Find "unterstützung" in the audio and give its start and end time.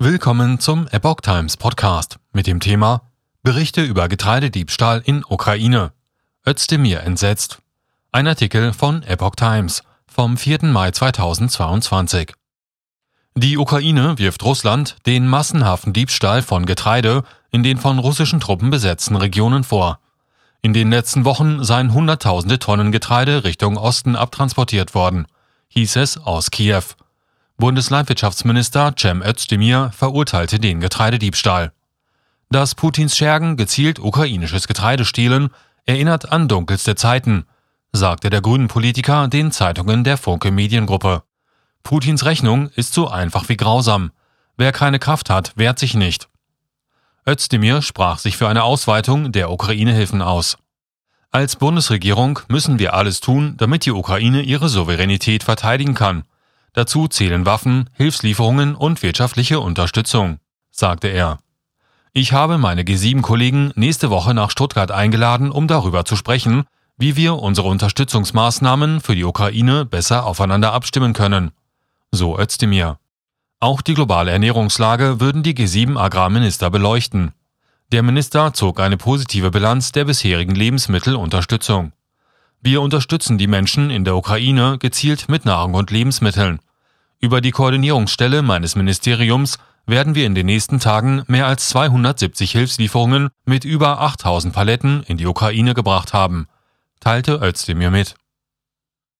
59.58-60.38